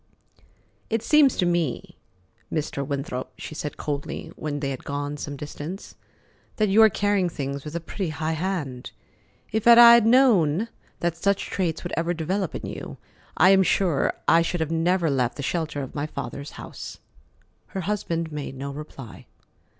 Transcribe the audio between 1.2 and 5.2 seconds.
to me, Mr. Winthrop," she said coldly, when they had gone